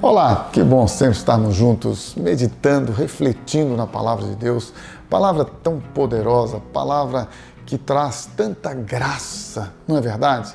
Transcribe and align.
Olá, 0.00 0.50
que 0.52 0.62
bom 0.62 0.86
sempre 0.86 1.16
estarmos 1.16 1.54
juntos, 1.54 2.14
meditando, 2.14 2.92
refletindo 2.92 3.76
na 3.76 3.86
palavra 3.86 4.26
de 4.26 4.36
Deus, 4.36 4.72
palavra 5.08 5.44
tão 5.44 5.80
poderosa, 5.80 6.60
palavra 6.72 7.28
que 7.66 7.78
traz 7.78 8.28
tanta 8.36 8.74
graça, 8.74 9.72
não 9.88 9.96
é 9.96 10.00
verdade? 10.00 10.54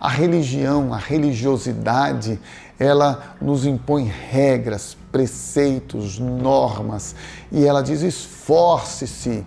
A 0.00 0.08
religião, 0.08 0.92
a 0.92 0.98
religiosidade, 0.98 2.38
ela 2.78 3.34
nos 3.40 3.64
impõe 3.64 4.04
regras, 4.04 4.96
preceitos, 5.10 6.18
normas 6.18 7.14
e 7.50 7.64
ela 7.64 7.82
diz: 7.82 8.02
esforce-se, 8.02 9.44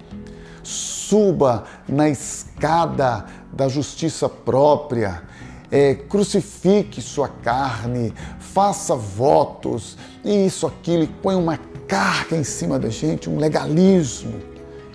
suba 1.12 1.66
na 1.90 2.08
escada 2.08 3.26
da 3.52 3.68
justiça 3.68 4.30
própria, 4.30 5.24
é, 5.70 5.94
crucifique 5.94 7.02
sua 7.02 7.28
carne, 7.28 8.14
faça 8.40 8.96
votos, 8.96 9.98
isso, 10.24 10.66
aquilo, 10.66 11.04
e 11.04 11.08
põe 11.08 11.36
uma 11.36 11.60
carga 11.86 12.38
em 12.38 12.46
cima 12.46 12.80
da 12.80 12.88
gente, 12.88 13.30
um 13.30 13.38
legalismo. 13.38 14.40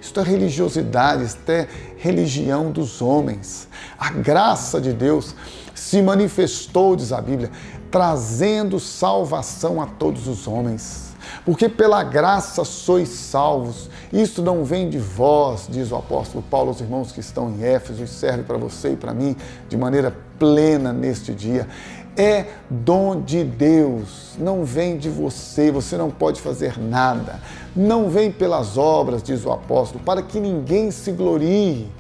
Isto 0.01 0.21
é 0.21 0.23
religiosidade, 0.23 1.25
isto 1.25 1.51
é 1.51 1.69
religião 1.99 2.71
dos 2.71 3.03
homens. 3.03 3.69
A 3.99 4.09
graça 4.09 4.81
de 4.81 4.95
Deus 4.95 5.35
se 5.75 6.01
manifestou, 6.01 6.97
diz 6.97 7.13
a 7.13 7.21
Bíblia, 7.21 7.51
trazendo 7.91 8.81
salvação 8.81 9.83
a 9.83 9.87
todos 9.87 10.27
os 10.27 10.49
homens. 10.49 11.15
Porque 11.45 11.69
pela 11.69 12.03
graça 12.03 12.65
sois 12.65 13.09
salvos. 13.09 13.89
Isto 14.13 14.43
não 14.43 14.65
vem 14.65 14.89
de 14.89 14.99
vós, 14.99 15.67
diz 15.69 15.91
o 15.91 15.97
apóstolo 15.97 16.45
Paulo 16.51 16.69
aos 16.69 16.81
irmãos 16.81 17.13
que 17.13 17.21
estão 17.21 17.51
em 17.51 17.63
Éfeso 17.63 18.03
e 18.03 18.07
serve 18.07 18.43
para 18.43 18.59
você 18.59 18.93
e 18.93 18.97
para 18.97 19.15
mim 19.15 19.37
de 19.69 19.77
maneira 19.77 20.15
plena 20.39 20.93
neste 20.93 21.33
dia. 21.33 21.69
É 22.17 22.47
dom 22.71 23.21
de 23.21 23.45
Deus, 23.45 24.37
não 24.39 24.65
vem 24.65 24.97
de 24.97 25.11
você, 25.11 25.71
você 25.71 25.99
não 25.99 26.11
pode 26.11 26.41
fazer 26.41 26.79
nada. 26.79 27.41
Não 27.75 28.09
vem 28.09 28.33
pelas 28.33 28.79
obras, 28.79 29.23
diz 29.23 29.45
o 29.45 29.53
apóstolo, 29.53 30.03
para 30.03 30.23
que 30.23 30.41
ninguém 30.41 30.91
se 30.91 31.13
glorie. 31.13 31.93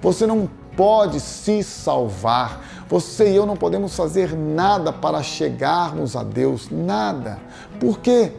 Você 0.00 0.26
não 0.26 0.48
pode 0.76 1.18
se 1.18 1.62
salvar. 1.62 2.73
Você 2.88 3.32
e 3.32 3.36
eu 3.36 3.46
não 3.46 3.56
podemos 3.56 3.96
fazer 3.96 4.36
nada 4.36 4.92
para 4.92 5.22
chegarmos 5.22 6.16
a 6.16 6.22
Deus, 6.22 6.68
nada. 6.70 7.38
Por 7.80 7.98
quê? 7.98 8.32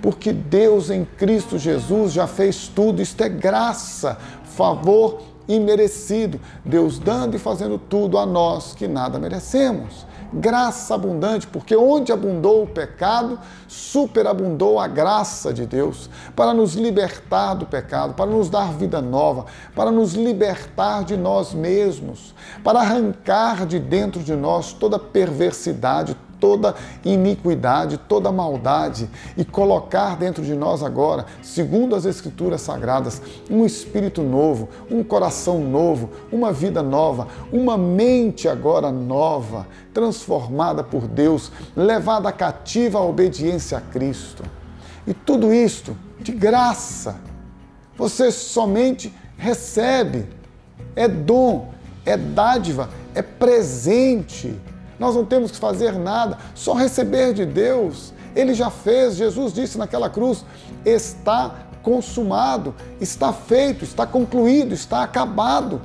Porque 0.00 0.32
Deus 0.32 0.90
em 0.90 1.04
Cristo 1.04 1.58
Jesus 1.58 2.12
já 2.12 2.26
fez 2.26 2.68
tudo, 2.68 3.00
isto 3.00 3.22
é 3.22 3.28
graça, 3.28 4.18
favor 4.44 5.20
imerecido. 5.48 6.40
Deus 6.64 6.98
dando 6.98 7.36
e 7.36 7.38
fazendo 7.38 7.78
tudo 7.78 8.18
a 8.18 8.26
nós 8.26 8.74
que 8.74 8.86
nada 8.88 9.18
merecemos 9.18 10.11
graça 10.32 10.94
abundante, 10.94 11.46
porque 11.46 11.76
onde 11.76 12.12
abundou 12.12 12.64
o 12.64 12.66
pecado, 12.66 13.38
superabundou 13.68 14.78
a 14.78 14.86
graça 14.86 15.52
de 15.52 15.66
Deus 15.66 16.08
para 16.34 16.54
nos 16.54 16.74
libertar 16.74 17.54
do 17.54 17.66
pecado, 17.66 18.14
para 18.14 18.30
nos 18.30 18.48
dar 18.48 18.72
vida 18.72 19.00
nova, 19.00 19.46
para 19.74 19.90
nos 19.90 20.14
libertar 20.14 21.04
de 21.04 21.16
nós 21.16 21.52
mesmos, 21.52 22.34
para 22.64 22.80
arrancar 22.80 23.66
de 23.66 23.78
dentro 23.78 24.22
de 24.22 24.34
nós 24.34 24.72
toda 24.72 24.98
perversidade, 24.98 26.16
toda 26.42 26.74
iniquidade, 27.04 27.96
toda 27.96 28.32
maldade 28.32 29.08
e 29.36 29.44
colocar 29.44 30.16
dentro 30.16 30.42
de 30.42 30.56
nós 30.56 30.82
agora, 30.82 31.24
segundo 31.40 31.94
as 31.94 32.04
Escrituras 32.04 32.62
Sagradas, 32.62 33.22
um 33.48 33.64
espírito 33.64 34.22
novo, 34.22 34.68
um 34.90 35.04
coração 35.04 35.60
novo, 35.60 36.10
uma 36.32 36.52
vida 36.52 36.82
nova, 36.82 37.28
uma 37.52 37.78
mente 37.78 38.48
agora 38.48 38.90
nova, 38.90 39.68
transformada 39.94 40.82
por 40.82 41.06
Deus, 41.06 41.52
levada 41.76 42.32
cativa 42.32 42.98
à 42.98 43.02
obediência 43.02 43.78
a 43.78 43.80
Cristo. 43.80 44.42
E 45.06 45.14
tudo 45.14 45.54
isto 45.54 45.96
de 46.18 46.32
graça. 46.32 47.20
Você 47.96 48.32
somente 48.32 49.14
recebe. 49.38 50.26
É 50.96 51.06
dom, 51.06 51.72
é 52.04 52.16
dádiva, 52.16 52.90
é 53.14 53.22
presente 53.22 54.58
nós 55.02 55.16
não 55.16 55.24
temos 55.24 55.50
que 55.50 55.56
fazer 55.56 55.92
nada, 55.98 56.38
só 56.54 56.74
receber 56.74 57.34
de 57.34 57.44
Deus. 57.44 58.14
Ele 58.36 58.54
já 58.54 58.70
fez, 58.70 59.16
Jesus 59.16 59.52
disse 59.52 59.76
naquela 59.76 60.08
cruz: 60.08 60.44
está 60.84 61.66
consumado, 61.82 62.72
está 63.00 63.32
feito, 63.32 63.84
está 63.84 64.06
concluído, 64.06 64.72
está 64.72 65.02
acabado. 65.02 65.82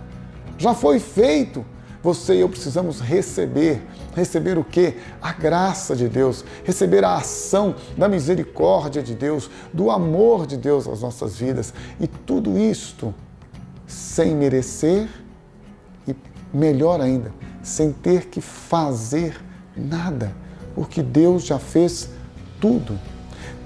Já 0.59 0.75
foi 0.75 0.99
feito. 0.99 1.65
Você 2.03 2.35
e 2.35 2.41
eu 2.41 2.47
precisamos 2.47 3.01
receber. 3.01 3.83
Receber 4.15 4.55
o 4.57 4.63
que? 4.63 4.93
A 5.19 5.33
graça 5.33 5.95
de 5.95 6.07
Deus, 6.07 6.45
receber 6.63 7.03
a 7.03 7.15
ação 7.15 7.75
da 7.97 8.07
misericórdia 8.07 9.01
de 9.01 9.15
Deus, 9.15 9.49
do 9.73 9.89
amor 9.89 10.45
de 10.45 10.57
Deus 10.57 10.85
nas 10.85 11.01
nossas 11.01 11.37
vidas. 11.37 11.73
E 11.99 12.07
tudo 12.07 12.57
isto 12.57 13.13
sem 13.87 14.35
merecer 14.35 15.07
melhor 16.53 17.01
ainda, 17.01 17.31
sem 17.61 17.91
ter 17.91 18.27
que 18.27 18.41
fazer 18.41 19.39
nada, 19.75 20.33
porque 20.73 21.01
Deus 21.01 21.45
já 21.45 21.59
fez 21.59 22.09
tudo. 22.59 22.99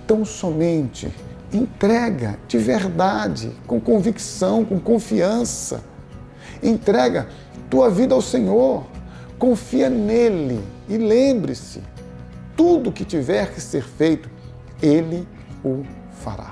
Tão 0.07 0.25
somente 0.25 1.11
entrega 1.53 2.37
de 2.47 2.57
verdade, 2.57 3.51
com 3.67 3.79
convicção, 3.79 4.63
com 4.65 4.79
confiança. 4.79 5.83
Entrega 6.61 7.27
tua 7.69 7.89
vida 7.89 8.13
ao 8.13 8.21
Senhor, 8.21 8.85
confia 9.37 9.89
nele 9.89 10.61
e 10.87 10.97
lembre-se: 10.97 11.81
tudo 12.55 12.91
que 12.91 13.05
tiver 13.05 13.53
que 13.53 13.61
ser 13.61 13.83
feito, 13.83 14.29
ele 14.81 15.27
o 15.63 15.83
fará. 16.11 16.51